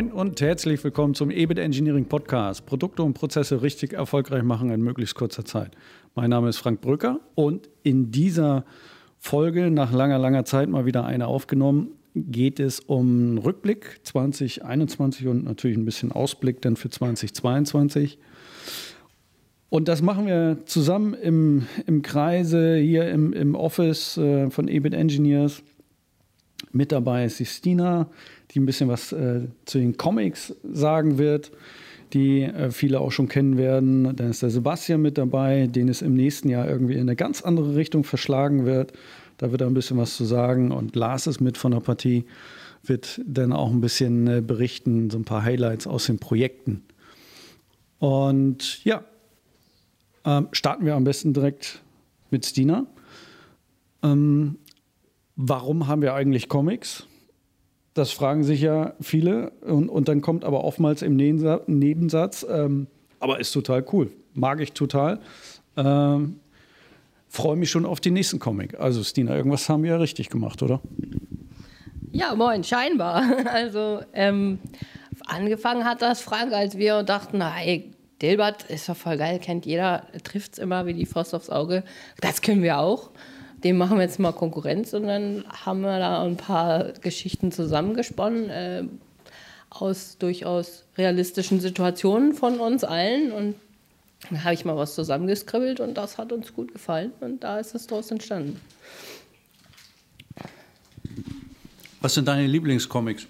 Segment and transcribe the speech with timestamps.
[0.00, 2.64] Moin und herzlich willkommen zum EBIT Engineering Podcast.
[2.64, 5.72] Produkte und Prozesse richtig erfolgreich machen in möglichst kurzer Zeit.
[6.14, 8.64] Mein Name ist Frank Brücker und in dieser
[9.18, 11.90] Folge nach langer, langer Zeit mal wieder eine aufgenommen.
[12.14, 18.18] Geht es um Rückblick 2021 und natürlich ein bisschen Ausblick dann für 2022.
[19.68, 24.94] Und das machen wir zusammen im, im Kreise hier im, im Office äh, von EBIT
[24.94, 25.62] Engineers.
[26.72, 28.08] Mit dabei ist die Stina,
[28.50, 31.52] die ein bisschen was äh, zu den Comics sagen wird,
[32.12, 34.16] die äh, viele auch schon kennen werden.
[34.16, 37.42] Dann ist der Sebastian mit dabei, den es im nächsten Jahr irgendwie in eine ganz
[37.42, 38.92] andere Richtung verschlagen wird.
[39.38, 40.72] Da wird er ein bisschen was zu sagen.
[40.72, 42.24] Und Lars ist mit von der Partie,
[42.82, 46.82] wird dann auch ein bisschen äh, berichten, so ein paar Highlights aus den Projekten.
[47.98, 49.04] Und ja,
[50.24, 51.82] ähm, starten wir am besten direkt
[52.30, 52.86] mit Stina.
[54.02, 54.56] Ähm,
[55.36, 57.06] warum haben wir eigentlich Comics?
[57.94, 59.50] Das fragen sich ja viele.
[59.62, 62.86] Und, und dann kommt aber oftmals im Nebensatz, ähm,
[63.18, 64.10] aber ist total cool.
[64.34, 65.20] Mag ich total.
[65.76, 66.40] Ähm,
[67.32, 68.80] Freue mich schon auf den nächsten Comic.
[68.80, 70.80] Also, Stina, irgendwas haben wir ja richtig gemacht, oder?
[72.10, 73.22] Ja, moin, scheinbar.
[73.46, 74.58] Also, ähm,
[75.26, 79.64] angefangen hat das Frank, als wir dachten, na, ey, Dilbert ist doch voll geil, kennt
[79.64, 81.84] jeder, trifft es immer wie die Faust aufs Auge.
[82.20, 83.10] Das können wir auch
[83.64, 88.50] dem machen wir jetzt mal Konkurrenz und dann haben wir da ein paar Geschichten zusammengesponnen
[88.50, 88.84] äh,
[89.70, 93.54] aus durchaus realistischen Situationen von uns allen und
[94.28, 97.74] dann habe ich mal was zusammengeskribbelt und das hat uns gut gefallen und da ist
[97.74, 98.60] es daraus entstanden.
[102.00, 103.26] Was sind deine Lieblingscomics?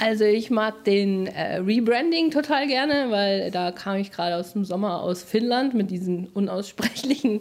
[0.00, 4.64] Also ich mag den äh, Rebranding total gerne, weil da kam ich gerade aus dem
[4.64, 7.40] Sommer aus Finnland mit diesen unaussprechlichen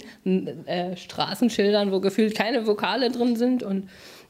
[0.66, 3.64] äh, Straßenschildern, wo gefühlt keine Vokale drin sind.
[3.64, 3.90] Und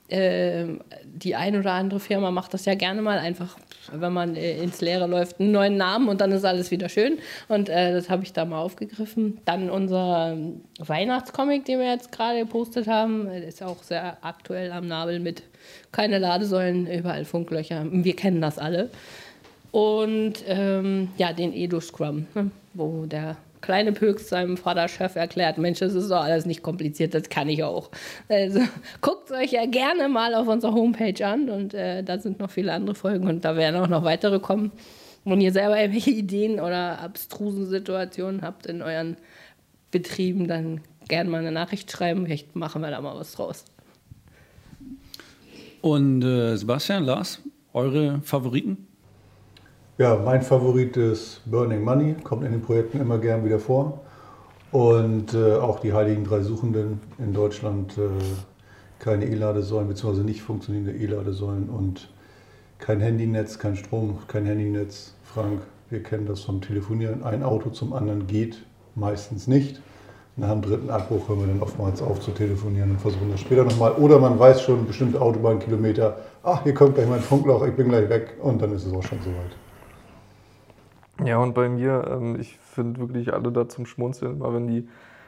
[0.10, 0.66] äh,
[1.06, 3.58] die ein oder andere Firma macht das ja gerne mal einfach,
[3.94, 7.20] wenn man äh, ins Leere läuft, einen neuen Namen und dann ist alles wieder schön.
[7.48, 9.40] Und äh, das habe ich da mal aufgegriffen.
[9.46, 10.38] Dann unser
[10.80, 15.44] Weihnachtscomic, den wir jetzt gerade gepostet haben, ist auch sehr aktuell am Nabel mit
[15.92, 17.86] keine Ladesäulen, überall Funklöcher.
[17.90, 18.90] Wir kennen das alle.
[19.72, 25.94] Und ähm, ja, den Edu-Scrum, ne, wo der kleine Pöks seinem Vaterchef erklärt, Mensch, das
[25.94, 27.90] ist doch alles nicht kompliziert, das kann ich auch.
[28.28, 28.62] Also
[29.02, 32.74] guckt euch ja gerne mal auf unserer Homepage an und äh, da sind noch viele
[32.74, 34.72] andere Folgen und da werden auch noch weitere kommen.
[35.26, 39.18] Wenn ihr selber irgendwelche Ideen oder abstrusen Situationen habt in euren
[39.92, 43.66] Betrieben, dann gerne mal eine Nachricht schreiben, vielleicht machen wir da mal was draus.
[45.82, 47.42] Und äh, Sebastian, Lars,
[47.74, 48.89] eure Favoriten?
[50.00, 54.00] Ja, mein Favorit ist Burning Money, kommt in den Projekten immer gern wieder vor.
[54.72, 58.04] Und äh, auch die Heiligen Drei Suchenden in Deutschland, äh,
[59.00, 62.10] keine E-Ladesäulen, beziehungsweise nicht funktionierende E-Ladesäulen und
[62.78, 65.16] kein Handynetz, kein Strom, kein Handynetz.
[65.22, 67.22] Frank, wir kennen das vom Telefonieren.
[67.24, 68.64] Ein Auto zum anderen geht
[68.96, 69.82] meistens nicht
[70.38, 73.66] nach dem dritten Abbruch hören wir dann oftmals auf zu telefonieren und versuchen das später
[73.66, 73.92] nochmal.
[73.94, 78.08] Oder man weiß schon bestimmte Autobahnkilometer, ach, hier kommt gleich mein Funkloch, ich bin gleich
[78.08, 79.69] weg und dann ist es auch schon soweit.
[81.26, 84.88] Ja, und bei mir, ähm, ich finde wirklich alle da zum Schmunzeln, immer wenn die,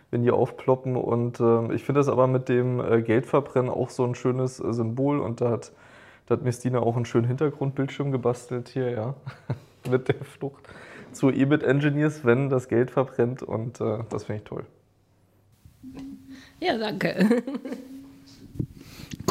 [0.09, 0.96] wenn die aufploppen.
[0.96, 4.74] Und ähm, ich finde das aber mit dem äh, Geldverbrennen auch so ein schönes äh,
[4.74, 5.19] Symbol.
[5.19, 5.72] Und da hat,
[6.28, 9.16] da hat Mistina auch einen schönen Hintergrundbildschirm gebastelt hier, ja,
[9.90, 10.69] mit der Flucht
[11.12, 13.44] zu EBIT Engineers, wenn das Geld verbrennt.
[13.44, 14.66] Und äh, das finde ich toll.
[16.59, 17.44] Ja, danke.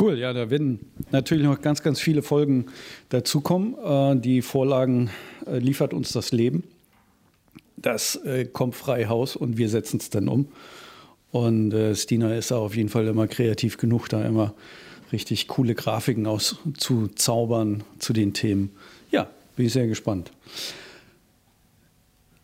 [0.01, 0.81] Cool, ja, da werden
[1.11, 2.67] natürlich noch ganz, ganz viele Folgen
[3.11, 3.75] dazukommen.
[3.85, 5.11] Äh, die Vorlagen
[5.47, 6.65] äh, liefert uns das Leben.
[7.77, 10.49] Das äh, kommt frei Haus und wir setzen es dann um.
[11.33, 14.53] Und Stina ist da auf jeden Fall immer kreativ genug, da immer
[15.13, 18.73] richtig coole Grafiken auszuzaubern zu den Themen.
[19.13, 20.33] Ja, bin ich sehr gespannt.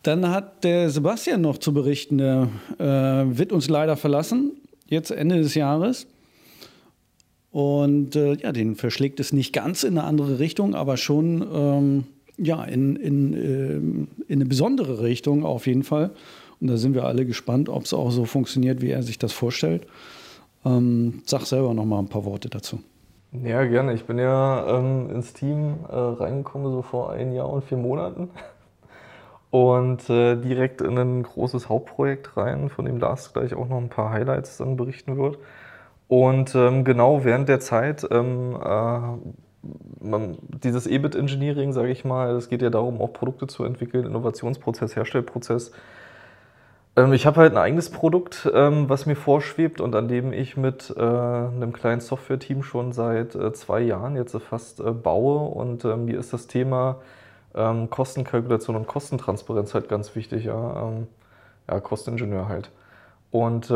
[0.03, 4.53] Dann hat der Sebastian noch zu berichten, der äh, wird uns leider verlassen,
[4.87, 6.07] jetzt Ende des Jahres.
[7.51, 12.03] Und äh, ja, den verschlägt es nicht ganz in eine andere Richtung, aber schon ähm,
[12.37, 16.11] ja, in, in, äh, in eine besondere Richtung auf jeden Fall.
[16.59, 19.33] Und da sind wir alle gespannt, ob es auch so funktioniert, wie er sich das
[19.33, 19.87] vorstellt.
[20.65, 22.79] Ähm, sag selber noch mal ein paar Worte dazu.
[23.43, 23.93] Ja, gerne.
[23.93, 28.29] Ich bin ja ähm, ins Team äh, reingekommen, so vor ein Jahr und vier Monaten
[29.49, 33.89] und äh, direkt in ein großes Hauptprojekt rein, von dem Lars gleich auch noch ein
[33.89, 35.37] paar Highlights dann berichten wird.
[36.07, 38.99] Und ähm, genau während der Zeit, ähm, äh,
[39.99, 44.05] man, dieses EBIT Engineering, sage ich mal, es geht ja darum, auch Produkte zu entwickeln,
[44.05, 45.71] Innovationsprozess, Herstellprozess.
[46.95, 50.57] Ähm, ich habe halt ein eigenes Produkt, ähm, was mir vorschwebt und an dem ich
[50.57, 55.49] mit äh, einem kleinen Software-Team schon seit äh, zwei Jahren jetzt fast äh, baue.
[55.49, 56.97] Und ähm, mir ist das Thema
[57.89, 60.45] Kostenkalkulation und Kostentransparenz halt ganz wichtig.
[60.45, 60.91] Ja,
[61.67, 62.69] ja Kosteningenieur halt.
[63.31, 63.71] Und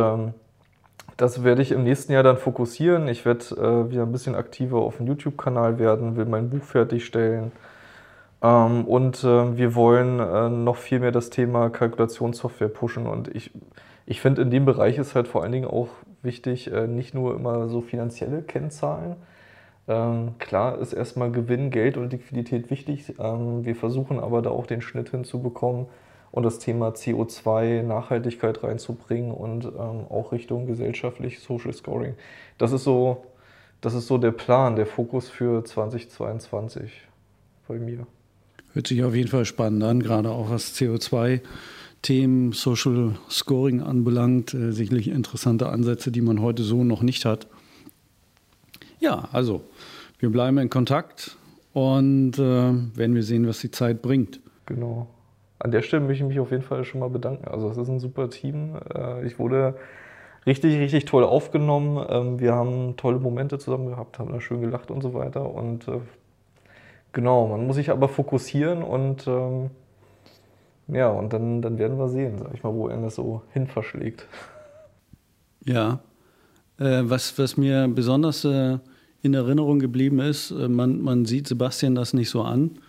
[1.17, 3.07] das werde ich im nächsten Jahr dann fokussieren.
[3.07, 7.51] Ich werde wieder ein bisschen aktiver auf dem YouTube-Kanal werden, will mein Buch fertigstellen.
[8.41, 13.07] Ähm, und äh, wir wollen äh, noch viel mehr das Thema Kalkulationssoftware pushen.
[13.07, 13.51] Und ich,
[14.05, 15.89] ich finde, in dem Bereich ist halt vor allen Dingen auch
[16.23, 19.15] wichtig, äh, nicht nur immer so finanzielle Kennzahlen.
[19.87, 23.15] Ähm, klar ist erstmal Gewinn, Geld und Liquidität wichtig.
[23.19, 25.87] Ähm, wir versuchen aber da auch den Schnitt hinzubekommen
[26.31, 32.15] und das Thema CO2, Nachhaltigkeit reinzubringen und ähm, auch Richtung gesellschaftlich Social Scoring.
[32.57, 33.25] Das ist so,
[33.81, 36.91] das ist so der Plan, der Fokus für 2022
[37.67, 38.07] bei mir.
[38.73, 44.53] Hört sich auf jeden Fall spannend an, gerade auch was CO2-Themen, Social Scoring anbelangt.
[44.53, 47.47] Äh, sicherlich interessante Ansätze, die man heute so noch nicht hat.
[48.99, 49.63] Ja, also
[50.19, 51.37] wir bleiben in Kontakt
[51.73, 54.39] und äh, werden wir sehen, was die Zeit bringt.
[54.67, 55.07] Genau.
[55.63, 57.47] An der Stelle möchte ich mich auf jeden Fall schon mal bedanken.
[57.47, 58.75] Also es ist ein super Team.
[58.93, 59.75] Äh, ich wurde
[60.45, 62.03] richtig, richtig toll aufgenommen.
[62.09, 65.53] Ähm, wir haben tolle Momente zusammen gehabt, haben da schön gelacht und so weiter.
[65.53, 65.99] Und äh,
[67.13, 69.69] Genau, man muss sich aber fokussieren und ähm,
[70.87, 73.67] ja, und dann, dann werden wir sehen, sag ich mal, wo er das so hin
[73.67, 74.27] verschlägt.
[75.65, 75.99] Ja,
[76.79, 82.29] äh, was, was mir besonders in Erinnerung geblieben ist, man, man sieht Sebastian das nicht
[82.29, 82.79] so an,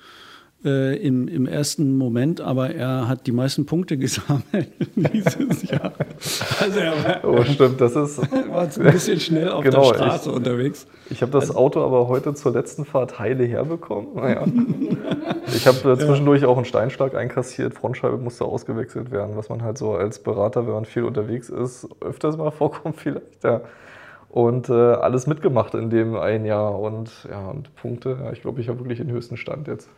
[0.65, 5.93] äh, im, im ersten Moment, aber er hat die meisten Punkte gesammelt dieses Jahr.
[6.61, 8.19] Also er war, oh, stimmt, das ist.
[8.19, 10.87] War ein bisschen schnell auf genau, der Straße ich, unterwegs.
[11.11, 14.15] Ich habe das also, Auto aber heute zur letzten Fahrt heile herbekommen.
[14.15, 14.45] Naja.
[15.55, 16.49] ich habe äh, zwischendurch ja.
[16.49, 20.75] auch einen Steinschlag einkassiert, Frontscheibe musste ausgewechselt werden, was man halt so als Berater, wenn
[20.75, 23.45] man viel unterwegs ist, öfters mal vorkommt vielleicht.
[23.45, 23.63] Ja
[24.33, 28.19] und äh, alles mitgemacht in dem ein Jahr und ja, und Punkte.
[28.19, 29.91] Ja, ich glaube, ich habe wirklich den höchsten Stand jetzt.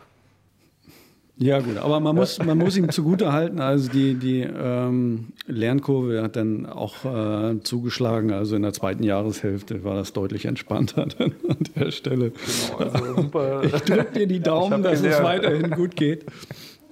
[1.36, 6.22] Ja, gut, aber man muss, man muss ihm zugute halten, also die, die ähm, Lernkurve
[6.22, 8.30] hat dann auch äh, zugeschlagen.
[8.32, 11.32] Also in der zweiten Jahreshälfte war das deutlich entspannter an
[11.74, 12.30] der Stelle.
[12.30, 13.62] Genau, also super.
[13.64, 15.18] Ich drücke dir die Daumen, dass gelernt.
[15.18, 16.24] es weiterhin gut geht.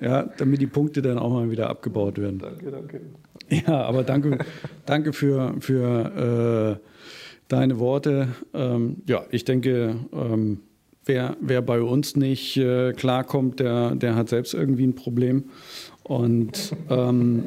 [0.01, 2.41] Ja, damit die Punkte dann auch mal wieder abgebaut werden.
[2.41, 3.01] Danke, danke.
[3.49, 4.39] Ja, aber danke,
[4.87, 6.89] danke für, für äh,
[7.47, 8.29] deine Worte.
[8.53, 10.61] Ähm, ja, ich denke, ähm,
[11.05, 15.45] Wer, wer bei uns nicht äh, klarkommt, der, der hat selbst irgendwie ein Problem.
[16.05, 17.45] Und ähm,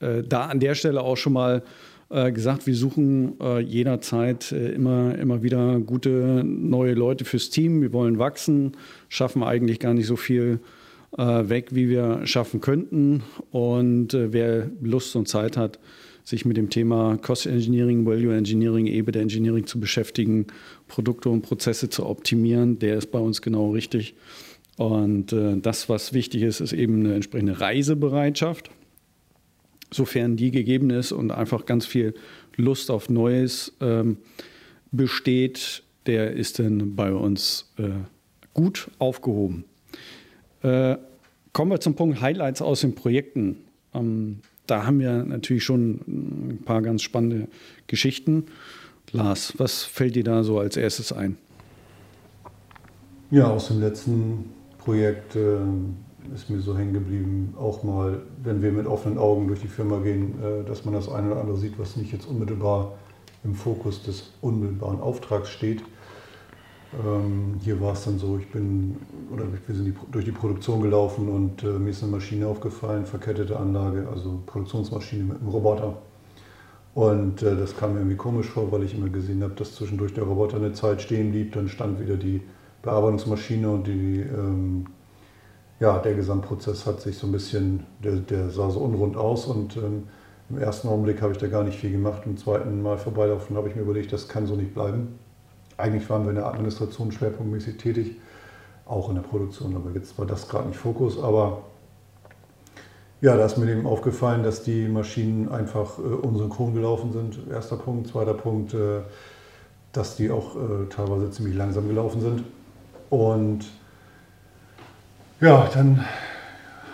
[0.00, 1.62] äh, da an der Stelle auch schon mal
[2.08, 7.82] äh, gesagt, wir suchen äh, jederzeit äh, immer, immer wieder gute neue Leute fürs Team.
[7.82, 8.76] Wir wollen wachsen,
[9.08, 10.60] schaffen eigentlich gar nicht so viel
[11.18, 13.22] äh, weg, wie wir schaffen könnten.
[13.50, 15.78] Und wer Lust und Zeit hat,
[16.26, 20.48] sich mit dem Thema Cost Engineering, Value Engineering, EBITDA Engineering zu beschäftigen,
[20.88, 24.16] Produkte und Prozesse zu optimieren, der ist bei uns genau richtig.
[24.76, 28.70] Und äh, das, was wichtig ist, ist eben eine entsprechende Reisebereitschaft,
[29.92, 32.12] sofern die gegeben ist und einfach ganz viel
[32.56, 34.16] Lust auf Neues ähm,
[34.90, 37.90] besteht, der ist dann bei uns äh,
[38.52, 39.64] gut aufgehoben.
[40.62, 40.96] Äh,
[41.52, 43.58] kommen wir zum Punkt Highlights aus den Projekten.
[43.94, 47.48] Ähm, da haben wir natürlich schon ein paar ganz spannende
[47.86, 48.46] Geschichten.
[49.12, 51.36] Lars, was fällt dir da so als erstes ein?
[53.30, 55.58] Ja, aus dem letzten Projekt äh,
[56.34, 59.98] ist mir so hängen geblieben, auch mal, wenn wir mit offenen Augen durch die Firma
[59.98, 62.94] gehen, äh, dass man das eine oder andere sieht, was nicht jetzt unmittelbar
[63.44, 65.82] im Fokus des unmittelbaren Auftrags steht.
[67.04, 68.96] Ähm, hier war es dann so, ich bin,
[69.32, 73.04] oder wir sind die, durch die Produktion gelaufen und äh, mir ist eine Maschine aufgefallen,
[73.04, 75.98] verkettete Anlage, also Produktionsmaschine mit einem Roboter.
[76.94, 80.14] Und äh, das kam mir irgendwie komisch vor, weil ich immer gesehen habe, dass zwischendurch
[80.14, 82.40] der Roboter eine Zeit stehen blieb, dann stand wieder die
[82.82, 84.86] Bearbeitungsmaschine und die, ähm,
[85.80, 89.76] ja, der Gesamtprozess hat sich so ein bisschen, der, der sah so unrund aus und
[89.76, 90.04] ähm,
[90.48, 92.22] im ersten Augenblick habe ich da gar nicht viel gemacht.
[92.24, 95.18] Im zweiten Mal vorbeilaufen habe ich mir überlegt, das kann so nicht bleiben.
[95.78, 98.16] Eigentlich waren wir in der Administration schwerpunktmäßig tätig,
[98.86, 101.22] auch in der Produktion, aber jetzt war das gerade nicht Fokus.
[101.22, 101.62] Aber
[103.20, 107.50] ja, da ist mir eben aufgefallen, dass die Maschinen einfach äh, unsynchron gelaufen sind.
[107.50, 108.08] Erster Punkt.
[108.08, 109.00] Zweiter Punkt, äh,
[109.92, 112.44] dass die auch äh, teilweise ziemlich langsam gelaufen sind.
[113.10, 113.66] Und
[115.40, 116.04] ja, dann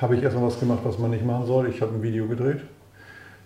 [0.00, 1.68] habe ich erstmal was gemacht, was man nicht machen soll.
[1.68, 2.62] Ich habe ein Video gedreht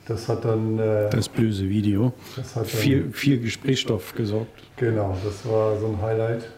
[0.07, 0.79] das hat dann.
[0.79, 2.13] Äh, das böse Video.
[2.37, 4.63] Das hat dann, viel, viel Gesprächsstoff gesorgt.
[4.77, 6.51] Genau, das war so ein Highlight.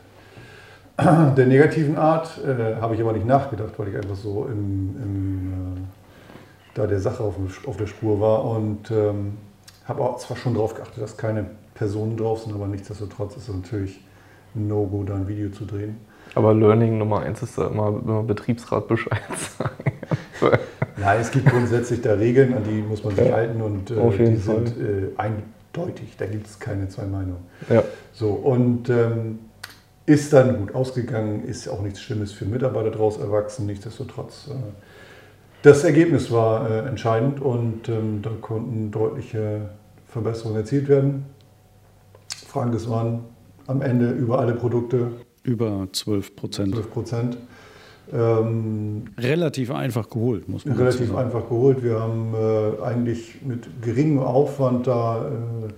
[1.37, 5.89] Der negativen Art äh, habe ich aber nicht nachgedacht, weil ich einfach so im, im
[6.79, 7.35] da der Sache auf,
[7.67, 9.37] auf der Spur war und ähm,
[9.85, 13.55] habe auch zwar schon darauf geachtet, dass keine Personen drauf sind, aber nichtsdestotrotz ist es
[13.55, 14.01] natürlich
[14.55, 15.97] ein No-Go, da ein Video zu drehen.
[16.35, 19.23] Aber Learning Nummer eins ist da immer, immer Betriebsrat Bescheid
[19.59, 19.93] sagen.
[21.09, 24.27] Ja, es gibt grundsätzlich da Regeln, an die muss man sich ja, halten und äh,
[24.31, 26.17] die sind äh, eindeutig.
[26.19, 27.45] Da gibt es keine zwei Meinungen.
[27.71, 27.83] Ja.
[28.13, 29.39] So, und ähm,
[30.05, 34.49] ist dann gut ausgegangen, ist auch nichts Schlimmes für Mitarbeiter daraus erwachsen, nichtsdestotrotz.
[34.49, 34.55] Äh,
[35.63, 39.71] das Ergebnis war äh, entscheidend und ähm, da konnten deutliche
[40.07, 41.25] Verbesserungen erzielt werden.
[42.47, 43.21] Frank, es waren
[43.67, 45.13] am Ende über alle Produkte.
[45.43, 46.75] Über 12 Prozent.
[46.75, 47.39] 12 Prozent.
[48.13, 50.87] Ähm, relativ einfach geholt, muss man sagen.
[50.87, 51.83] Relativ einfach geholt.
[51.83, 55.73] Wir haben äh, eigentlich mit geringem Aufwand da äh,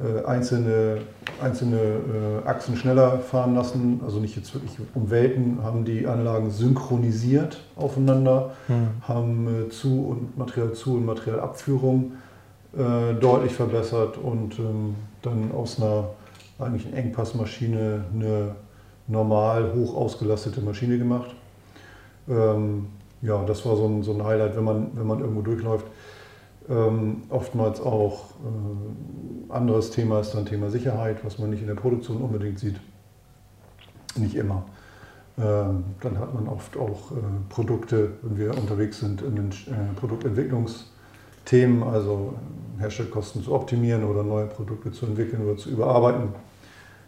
[0.00, 0.98] äh, einzelne,
[1.42, 4.00] einzelne äh, Achsen schneller fahren lassen.
[4.04, 8.88] Also nicht jetzt wirklich um Welten, haben die Anlagen synchronisiert aufeinander, mhm.
[9.08, 12.12] haben äh, Zu- und Materialzu- und Materialabführung
[12.76, 16.10] äh, deutlich verbessert und ähm, dann aus einer
[16.60, 18.54] eigentlichen Engpassmaschine eine
[19.08, 21.34] normal hoch ausgelastete Maschine gemacht.
[22.28, 22.86] Ähm,
[23.22, 25.86] ja, das war so ein, so ein, Highlight, wenn man, wenn man irgendwo durchläuft.
[26.68, 31.74] Ähm, oftmals auch äh, anderes Thema ist dann Thema Sicherheit, was man nicht in der
[31.74, 32.76] Produktion unbedingt sieht.
[34.16, 34.64] Nicht immer.
[35.38, 37.14] Ähm, dann hat man oft auch äh,
[37.48, 42.34] Produkte, wenn wir unterwegs sind in den äh, Produktentwicklungsthemen, also
[42.78, 46.28] Herstellkosten zu optimieren oder neue Produkte zu entwickeln oder zu überarbeiten.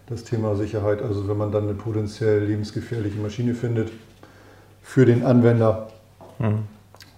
[0.06, 3.90] Das Thema Sicherheit, also wenn man dann eine potenziell lebensgefährliche Maschine findet,
[4.82, 5.88] für den Anwender,
[6.38, 6.64] mhm.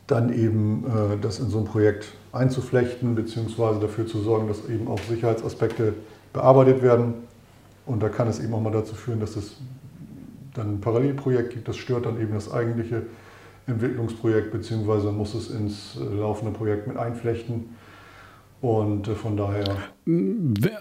[0.07, 4.89] dann eben äh, das in so ein Projekt einzuflechten, beziehungsweise dafür zu sorgen, dass eben
[4.89, 5.95] auch Sicherheitsaspekte
[6.33, 7.15] bearbeitet werden.
[7.87, 9.57] Und da kann es eben auch mal dazu führen, dass es
[10.55, 11.69] dann ein Parallelprojekt gibt.
[11.69, 13.03] Das stört dann eben das eigentliche
[13.67, 17.71] Entwicklungsprojekt, beziehungsweise muss es ins äh, laufende Projekt mit einflechten.
[18.61, 19.65] Und äh, von daher.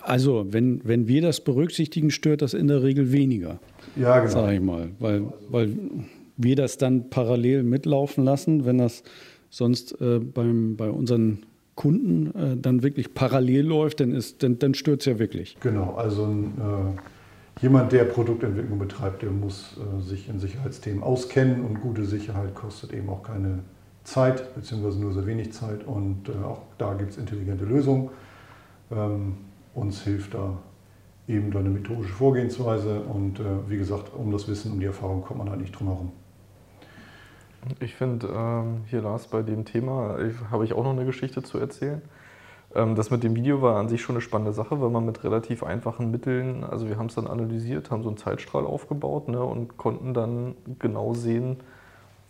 [0.03, 3.59] Also, wenn, wenn wir das berücksichtigen, stört das in der Regel weniger.
[3.95, 4.31] Ja, genau.
[4.31, 4.89] Sag ich mal.
[4.99, 5.75] Weil, weil
[6.37, 9.03] wir das dann parallel mitlaufen lassen, wenn das
[9.49, 11.45] sonst äh, beim, bei unseren
[11.75, 15.57] Kunden äh, dann wirklich parallel läuft, dann, dann, dann stört es ja wirklich.
[15.61, 21.81] Genau, also äh, jemand, der Produktentwicklung betreibt, der muss äh, sich in Sicherheitsthemen auskennen und
[21.81, 23.59] gute Sicherheit kostet eben auch keine
[24.03, 28.09] Zeit, beziehungsweise nur sehr wenig Zeit und äh, auch da gibt es intelligente Lösungen.
[28.91, 29.37] Ähm,
[29.73, 30.57] uns hilft da
[31.27, 35.39] eben eine methodische Vorgehensweise und äh, wie gesagt, um das Wissen, um die Erfahrung kommt
[35.39, 36.11] man halt nicht drum herum.
[37.79, 40.17] Ich finde, ähm, hier Lars, bei dem Thema
[40.49, 42.01] habe ich auch noch eine Geschichte zu erzählen.
[42.73, 45.23] Ähm, das mit dem Video war an sich schon eine spannende Sache, weil man mit
[45.23, 49.43] relativ einfachen Mitteln, also wir haben es dann analysiert, haben so einen Zeitstrahl aufgebaut ne,
[49.43, 51.57] und konnten dann genau sehen,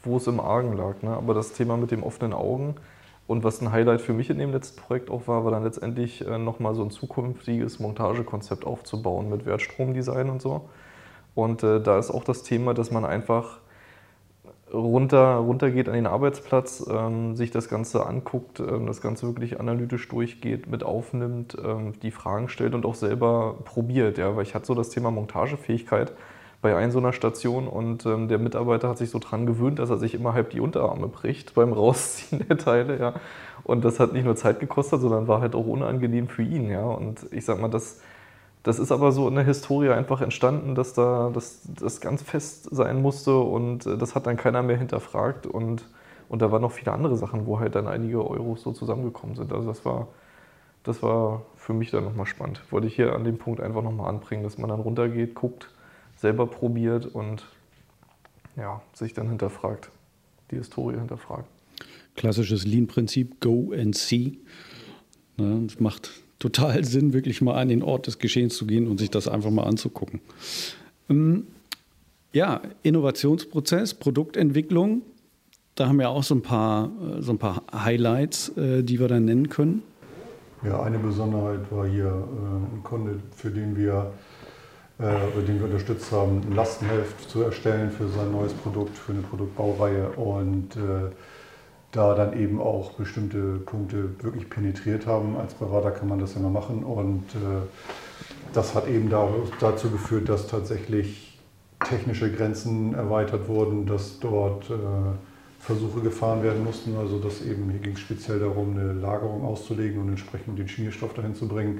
[0.03, 1.01] wo es im Argen lag.
[1.01, 1.11] Ne?
[1.11, 2.75] Aber das Thema mit den offenen Augen
[3.27, 6.27] und was ein Highlight für mich in dem letzten Projekt auch war, war dann letztendlich
[6.27, 10.67] äh, nochmal so ein zukünftiges Montagekonzept aufzubauen mit Wertstromdesign und so.
[11.33, 13.60] Und äh, da ist auch das Thema, dass man einfach
[14.73, 19.59] runter, runter geht an den Arbeitsplatz, ähm, sich das Ganze anguckt, ähm, das Ganze wirklich
[19.59, 24.17] analytisch durchgeht, mit aufnimmt, ähm, die Fragen stellt und auch selber probiert.
[24.17, 24.35] Ja?
[24.35, 26.13] Weil ich hatte so das Thema Montagefähigkeit
[26.61, 29.89] bei einer so einer Station und ähm, der Mitarbeiter hat sich so dran gewöhnt, dass
[29.89, 32.99] er sich immer halb die Unterarme bricht beim Rausziehen der Teile.
[32.99, 33.13] Ja?
[33.63, 36.69] Und das hat nicht nur Zeit gekostet, sondern war halt auch unangenehm für ihn.
[36.69, 36.83] Ja?
[36.83, 38.01] Und ich sag mal, das
[38.63, 42.67] das ist aber so in der Historie einfach entstanden, dass da das, das ganz fest
[42.71, 45.87] sein musste und äh, das hat dann keiner mehr hinterfragt und,
[46.29, 49.51] und da waren noch viele andere Sachen, wo halt dann einige Euros so zusammengekommen sind.
[49.51, 50.09] Also das war,
[50.83, 52.61] das war für mich dann nochmal spannend.
[52.71, 55.69] Wollte ich hier an dem Punkt einfach nochmal anbringen, dass man dann runtergeht, guckt,
[56.15, 57.43] selber probiert und
[58.55, 59.89] ja, sich dann hinterfragt,
[60.51, 61.47] die Historie hinterfragt.
[62.15, 64.37] Klassisches Lean-Prinzip, go and see.
[65.37, 69.09] Ne, macht total Sinn, wirklich mal an den Ort des Geschehens zu gehen und sich
[69.09, 70.19] das einfach mal anzugucken.
[71.09, 71.47] Ähm,
[72.33, 75.01] ja, Innovationsprozess, Produktentwicklung,
[75.75, 79.07] da haben wir auch so ein paar, äh, so ein paar Highlights, äh, die wir
[79.07, 79.83] dann nennen können.
[80.63, 84.11] Ja, eine Besonderheit war hier äh, ein Kunde, für den wir,
[84.99, 90.09] den wir unterstützt haben, ein Lastenheft zu erstellen für sein neues Produkt, für eine Produktbaureihe
[90.11, 90.77] und
[91.91, 95.35] da dann eben auch bestimmte Punkte wirklich penetriert haben.
[95.37, 97.61] Als Berater kann man das immer machen und äh,
[98.53, 101.39] das hat eben dazu geführt, dass tatsächlich
[101.85, 104.73] technische Grenzen erweitert wurden, dass dort äh,
[105.59, 106.97] Versuche gefahren werden mussten.
[106.97, 111.13] Also dass eben hier ging es speziell darum, eine Lagerung auszulegen und entsprechend den Schmierstoff
[111.13, 111.79] dahin zu bringen.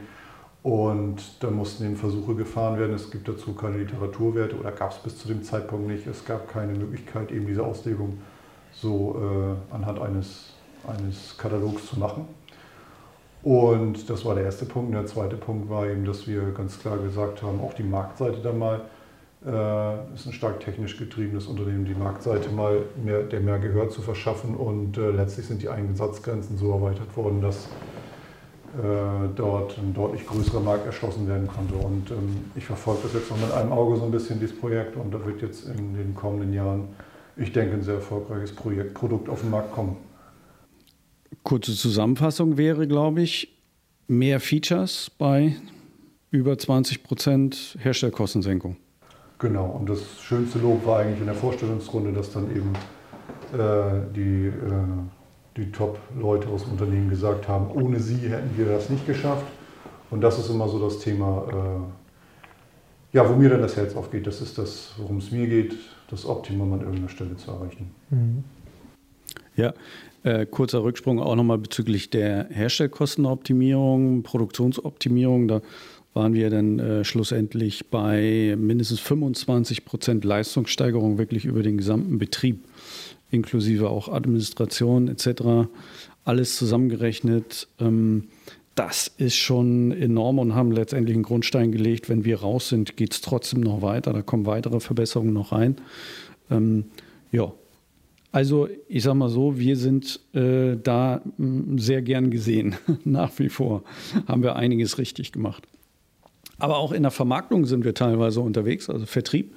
[0.64, 2.94] Und da mussten eben Versuche gefahren werden.
[2.94, 6.06] Es gibt dazu keine Literaturwerte oder gab es bis zu dem Zeitpunkt nicht.
[6.06, 8.20] Es gab keine Möglichkeit, eben diese Auslegung
[8.74, 10.54] so äh, anhand eines
[10.88, 12.26] eines Katalogs zu machen.
[13.44, 14.94] Und das war der erste Punkt.
[14.94, 18.52] Der zweite Punkt war eben, dass wir ganz klar gesagt haben, auch die Marktseite da
[18.52, 18.82] mal
[19.44, 24.02] äh, ist ein stark technisch getriebenes Unternehmen, die Marktseite mal mehr, der mehr Gehör zu
[24.04, 27.66] verschaffen und äh, letztlich sind die Einsatzgrenzen so erweitert worden, dass
[28.78, 31.74] äh, dort ein deutlich größerer Markt erschlossen werden konnte.
[31.74, 34.96] Und ähm, ich verfolge das jetzt noch mit einem Auge so ein bisschen, dieses Projekt,
[34.96, 36.90] und da wird jetzt in den kommenden Jahren,
[37.42, 39.98] ich denke, ein sehr erfolgreiches Projekt, Produkt auf den Markt kommen.
[41.44, 43.58] Kurze Zusammenfassung wäre, glaube ich,
[44.08, 45.56] mehr Features bei
[46.30, 48.78] über 20 Prozent Herstellkostensenkung.
[49.40, 52.74] Genau, und das schönste Lob war eigentlich in der Vorstellungsrunde, dass dann eben
[53.54, 54.52] äh, die, äh,
[55.58, 59.46] die Top-Leute aus dem Unternehmen gesagt haben, ohne sie hätten wir das nicht geschafft.
[60.12, 62.11] Und das ist immer so das Thema, äh,
[63.14, 64.28] ja, wo mir dann das Herz aufgeht.
[64.28, 65.76] Das ist das, worum es mir geht,
[66.10, 67.92] das Optimum an irgendeiner Stelle zu erreichen.
[68.10, 68.44] Mhm.
[69.56, 69.74] Ja,
[70.24, 75.48] äh, kurzer Rücksprung auch nochmal bezüglich der Herstellkostenoptimierung, Produktionsoptimierung.
[75.48, 75.62] Da
[76.14, 82.64] waren wir dann äh, schlussendlich bei mindestens 25 Prozent Leistungssteigerung wirklich über den gesamten Betrieb,
[83.30, 85.70] inklusive auch Administration etc.
[86.24, 87.68] Alles zusammengerechnet.
[87.80, 88.28] Ähm,
[88.76, 92.10] das ist schon enorm und haben letztendlich einen Grundstein gelegt.
[92.10, 94.14] Wenn wir raus sind, geht es trotzdem noch weiter.
[94.14, 95.76] Da kommen weitere Verbesserungen noch rein.
[96.50, 96.86] Ähm,
[97.32, 97.52] ja,
[98.32, 103.50] also ich sage mal so, wir sind äh, da mh, sehr gern gesehen, nach wie
[103.50, 103.84] vor.
[104.28, 105.68] Haben wir einiges richtig gemacht.
[106.58, 109.54] Aber auch in der Vermarktung sind wir teilweise unterwegs, also Vertrieb.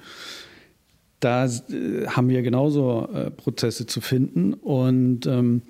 [1.21, 5.61] Da äh, haben wir genauso äh, Prozesse zu finden und ähm,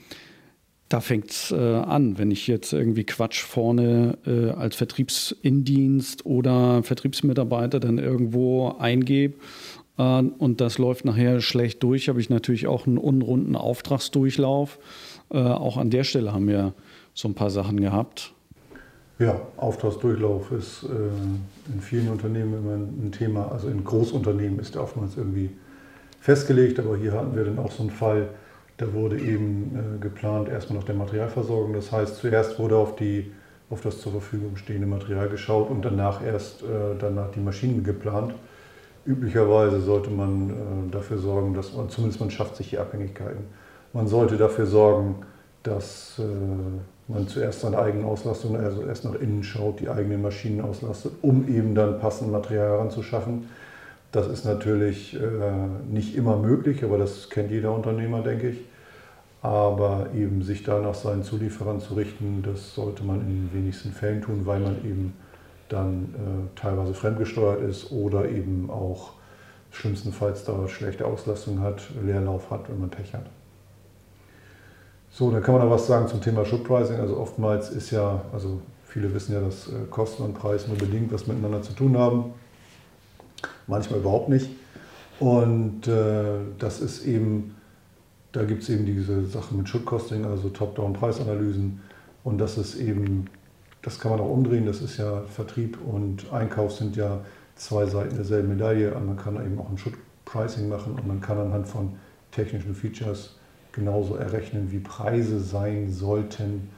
[0.89, 6.84] da fängt es äh, an, wenn ich jetzt irgendwie Quatsch vorne äh, als Vertriebsindienst oder
[6.84, 9.36] Vertriebsmitarbeiter dann irgendwo eingebe
[9.98, 14.80] äh, und das läuft nachher schlecht durch, habe ich natürlich auch einen unrunden Auftragsdurchlauf.
[15.32, 16.74] Äh, auch an der Stelle haben wir
[17.13, 18.34] so ein paar Sachen gehabt.
[19.18, 23.50] Ja, Auftragsdurchlauf ist äh, in vielen Unternehmen immer ein Thema.
[23.51, 25.51] Also in Großunternehmen ist der oftmals irgendwie
[26.20, 28.29] festgelegt, aber hier hatten wir dann auch so einen Fall,
[28.77, 31.74] da wurde eben äh, geplant erstmal nach der Materialversorgung.
[31.74, 33.31] Das heißt, zuerst wurde auf, die,
[33.70, 38.33] auf das zur Verfügung stehende Material geschaut und danach erst äh, danach die Maschinen geplant.
[39.05, 40.53] Üblicherweise sollte man äh,
[40.92, 43.46] dafür sorgen, dass man, zumindest man schafft sich die Abhängigkeiten.
[43.94, 45.16] Man sollte dafür sorgen,
[45.64, 50.59] dass äh, man zuerst seine eigene Auslastung, also erst nach innen schaut, die eigenen Maschinen
[50.59, 53.48] auslastet, um eben dann passend Material heranzuschaffen.
[54.16, 55.20] Das ist natürlich äh,
[55.92, 58.60] nicht immer möglich, aber das kennt jeder Unternehmer, denke ich.
[59.42, 63.92] Aber eben sich da nach seinen Zulieferern zu richten, das sollte man in den wenigsten
[63.92, 65.14] Fällen tun, weil man eben
[65.68, 69.12] dann äh, teilweise fremdgesteuert ist oder eben auch
[69.72, 73.25] schlimmstenfalls da schlechte Auslastung hat, Leerlauf hat, wenn man Pech hat.
[75.12, 77.01] So, dann kann man noch was sagen zum Thema Schubpricing.
[77.01, 81.12] Also oftmals ist ja, also viele wissen ja, dass äh, Kosten und Preis nur bedingt
[81.12, 82.34] was miteinander zu tun haben.
[83.68, 84.50] Manchmal überhaupt nicht.
[85.20, 86.24] Und äh,
[86.60, 87.56] das ist eben,
[88.32, 91.82] da gibt es eben diese Sachen mit Schuttkosting, also Top-Down-Preisanalysen.
[92.24, 93.25] Und das ist eben,
[93.82, 97.22] das kann man auch umdrehen, das ist ja Vertrieb und Einkauf sind ja
[97.56, 98.92] zwei Seiten derselben Medaille.
[98.92, 101.94] Man kann eben auch ein Schuttpricing machen und man kann anhand von
[102.32, 103.38] technischen Features
[103.72, 106.70] genauso errechnen, wie Preise sein sollten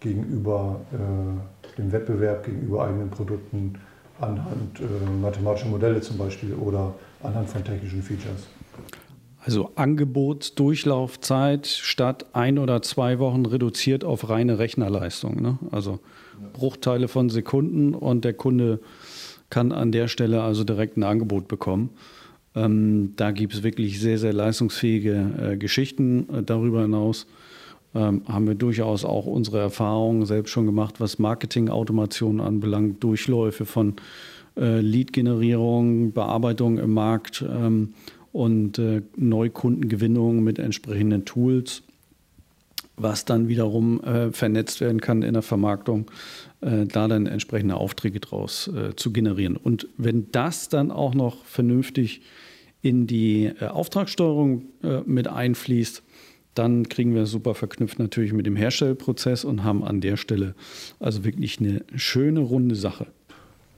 [0.00, 3.74] gegenüber äh, dem Wettbewerb, gegenüber eigenen Produkten,
[4.20, 4.84] anhand äh,
[5.20, 8.48] mathematischer Modelle zum Beispiel oder anhand von technischen Features.
[9.44, 15.40] Also Angebotsdurchlaufzeit statt ein oder zwei Wochen reduziert auf reine Rechnerleistung.
[15.40, 15.58] Ne?
[15.70, 16.00] Also
[16.52, 18.80] Bruchteile von Sekunden und der Kunde
[19.50, 21.90] kann an der Stelle also direkt ein Angebot bekommen.
[22.54, 26.28] Ähm, da gibt es wirklich sehr, sehr leistungsfähige äh, Geschichten.
[26.32, 27.26] Äh, darüber hinaus
[27.94, 33.94] ähm, haben wir durchaus auch unsere Erfahrungen selbst schon gemacht, was Marketing-Automation anbelangt, Durchläufe von
[34.56, 37.94] äh, Lead-Generierung, Bearbeitung im Markt ähm,
[38.32, 41.82] und äh, Neukundengewinnung mit entsprechenden Tools
[43.00, 46.10] was dann wiederum äh, vernetzt werden kann in der Vermarktung,
[46.60, 49.56] äh, da dann entsprechende Aufträge draus äh, zu generieren.
[49.56, 52.22] Und wenn das dann auch noch vernünftig
[52.82, 54.64] in die äh, Auftragssteuerung
[55.04, 56.02] mit einfließt,
[56.58, 60.54] dann kriegen wir super verknüpft natürlich mit dem Herstellprozess und haben an der Stelle
[60.98, 63.06] also wirklich eine schöne runde Sache.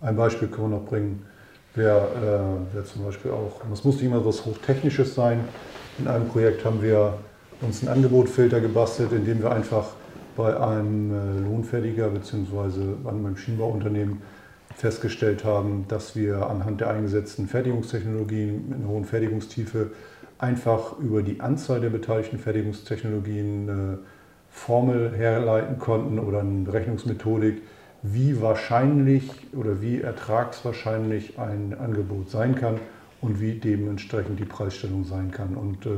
[0.01, 1.23] Ein Beispiel können wir noch bringen,
[1.75, 5.45] wäre äh, wär zum Beispiel auch, es muss nicht immer was Hochtechnisches sein.
[5.99, 7.19] In einem Projekt haben wir
[7.61, 9.90] uns einen Angebotfilter gebastelt, indem wir einfach
[10.37, 12.95] bei einem äh, Lohnfertiger bzw.
[13.05, 14.23] bei einem Maschinenbauunternehmen
[14.75, 19.90] festgestellt haben, dass wir anhand der eingesetzten Fertigungstechnologien mit einer hohen Fertigungstiefe
[20.40, 23.98] einfach über die Anzahl der beteiligten Fertigungstechnologien
[24.50, 27.62] Formel herleiten konnten oder eine Berechnungsmethodik,
[28.03, 32.79] wie wahrscheinlich oder wie ertragswahrscheinlich ein Angebot sein kann
[33.20, 35.55] und wie dementsprechend die Preisstellung sein kann.
[35.55, 35.90] Und äh,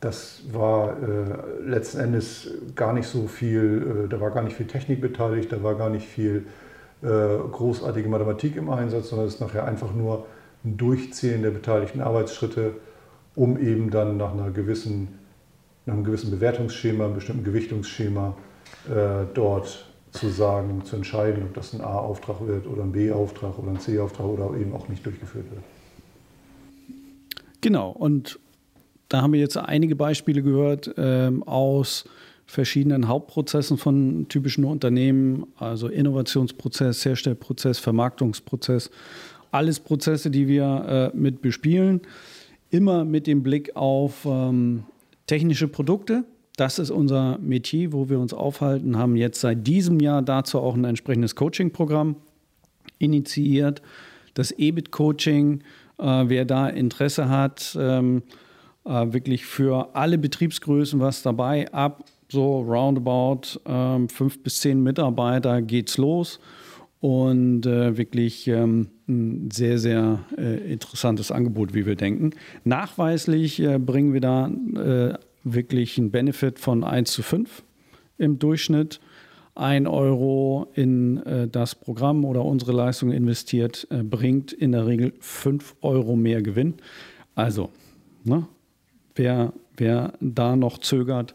[0.00, 4.66] das war äh, letzten Endes gar nicht so viel, äh, da war gar nicht viel
[4.66, 6.46] Technik beteiligt, da war gar nicht viel
[7.04, 10.26] großartige Mathematik im Einsatz, sondern es ist nachher einfach nur
[10.64, 12.74] ein Durchzählen der beteiligten Arbeitsschritte,
[13.34, 15.08] um eben dann nach, einer gewissen,
[15.86, 18.36] nach einem gewissen Bewertungsschema, einem bestimmten Gewichtungsschema
[18.88, 23.70] äh, dort zu sagen, zu entscheiden, ob das ein A-Auftrag wird oder ein B-Auftrag oder
[23.70, 25.62] ein C-Auftrag oder eben auch nicht durchgeführt wird.
[27.62, 28.38] Genau, und
[29.08, 32.04] da haben wir jetzt einige Beispiele gehört ähm, aus
[32.46, 38.90] verschiedenen Hauptprozessen von typischen Unternehmen, also Innovationsprozess, Herstellprozess, Vermarktungsprozess,
[39.50, 42.00] alles Prozesse, die wir äh, mit bespielen,
[42.72, 44.84] immer mit dem Blick auf ähm,
[45.26, 46.24] technische Produkte.
[46.56, 50.74] Das ist unser Metier, wo wir uns aufhalten, haben jetzt seit diesem Jahr dazu auch
[50.74, 52.16] ein entsprechendes Coaching-Programm
[52.98, 53.82] initiiert.
[54.34, 55.62] Das EBIT-Coaching,
[55.98, 58.22] äh, wer da Interesse hat, ähm,
[58.84, 61.72] äh, wirklich für alle Betriebsgrößen was dabei.
[61.72, 66.40] Ab so roundabout ähm, fünf bis zehn Mitarbeiter geht's los.
[67.02, 72.30] Und äh, wirklich ähm, ein sehr, sehr äh, interessantes Angebot, wie wir denken.
[72.62, 77.64] Nachweislich äh, bringen wir da äh, wirklich einen Benefit von 1 zu 5
[78.18, 79.00] im Durchschnitt.
[79.56, 85.12] 1 Euro in äh, das Programm oder unsere Leistung investiert, äh, bringt in der Regel
[85.18, 86.74] 5 Euro mehr Gewinn.
[87.34, 87.70] Also,
[88.22, 88.46] ne,
[89.16, 91.34] wer, wer da noch zögert,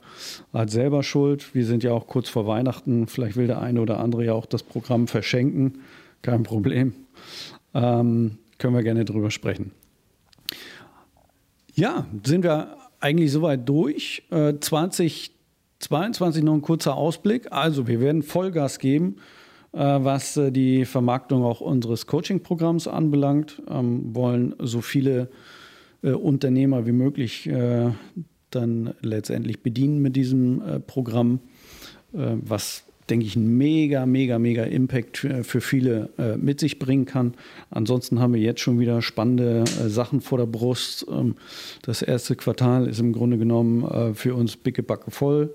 [0.54, 1.54] hat selber Schuld.
[1.54, 3.08] Wir sind ja auch kurz vor Weihnachten.
[3.08, 5.80] Vielleicht will der eine oder andere ja auch das Programm verschenken.
[6.22, 6.94] Kein Problem.
[7.74, 9.72] Ähm, können wir gerne drüber sprechen.
[11.76, 14.24] Ja, sind wir eigentlich soweit durch.
[14.32, 15.32] Äh, 20
[15.80, 17.52] 22 noch ein kurzer Ausblick.
[17.52, 19.18] Also wir werden Vollgas geben,
[19.74, 23.62] äh, was äh, die Vermarktung auch unseres Coaching-Programms anbelangt.
[23.70, 25.28] Ähm, wollen so viele äh,
[26.02, 27.50] Unternehmer wie möglich
[28.52, 31.40] dann letztendlich bedienen mit diesem Programm,
[32.12, 37.06] was denke ich, einen mega, mega, mega Impact für, für viele äh, mit sich bringen
[37.06, 37.34] kann.
[37.70, 41.06] Ansonsten haben wir jetzt schon wieder spannende äh, Sachen vor der Brust.
[41.10, 41.36] Ähm,
[41.84, 45.54] das erste Quartal ist im Grunde genommen äh, für uns bicke Backe voll.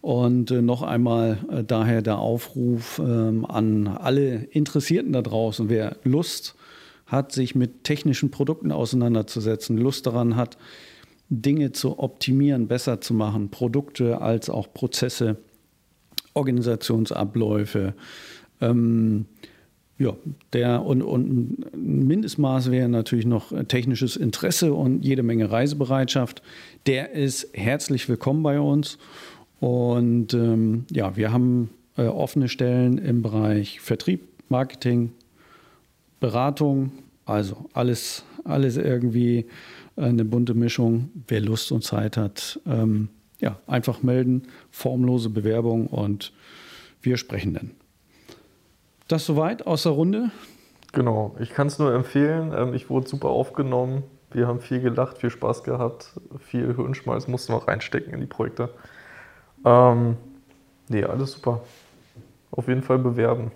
[0.00, 5.96] Und äh, noch einmal äh, daher der Aufruf ähm, an alle Interessierten da draußen, wer
[6.04, 6.54] Lust
[7.12, 10.56] hat, sich mit technischen Produkten auseinanderzusetzen, Lust daran hat,
[11.28, 15.36] Dinge zu optimieren, besser zu machen, Produkte als auch Prozesse
[16.34, 17.94] Organisationsabläufe.
[18.60, 19.26] Ähm,
[19.98, 20.16] ja,
[20.52, 26.42] der und, und ein Mindestmaß wäre natürlich noch technisches Interesse und jede Menge Reisebereitschaft.
[26.86, 28.98] Der ist herzlich willkommen bei uns.
[29.60, 35.12] Und ähm, ja, wir haben äh, offene Stellen im Bereich Vertrieb, Marketing,
[36.18, 36.92] Beratung,
[37.24, 39.46] also alles, alles irgendwie
[39.96, 41.10] eine bunte Mischung.
[41.28, 43.08] Wer Lust und Zeit hat, ähm,
[43.38, 46.32] ja, einfach melden, formlose Bewerbung und
[47.00, 47.70] wir sprechen dann.
[49.08, 50.30] Das soweit aus der Runde?
[50.92, 52.52] Genau, ich kann es nur empfehlen.
[52.56, 54.04] Ähm, ich wurde super aufgenommen.
[54.30, 58.70] Wir haben viel gelacht, viel Spaß gehabt, viel Hirnschmalz mussten wir reinstecken in die Projekte.
[59.64, 60.16] Ähm,
[60.88, 61.62] nee, alles super.
[62.50, 63.50] Auf jeden Fall bewerben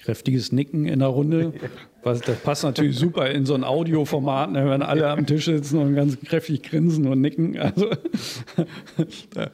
[0.00, 1.52] kräftiges Nicken in der Runde.
[2.02, 5.78] Was, das passt natürlich super in so ein Audioformat, ne, wenn alle am Tisch sitzen
[5.78, 7.58] und ganz kräftig grinsen und nicken.
[7.58, 7.90] Also,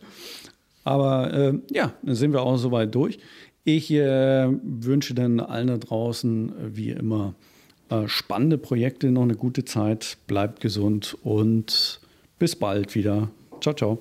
[0.85, 3.19] aber äh, ja, dann sind wir auch soweit durch.
[3.65, 7.35] Ich äh, wünsche dann allen da draußen, wie immer,
[7.89, 12.01] äh, spannende Projekte, noch eine gute Zeit, bleibt gesund und
[12.39, 13.29] bis bald wieder.
[13.61, 13.99] Ciao, ciao.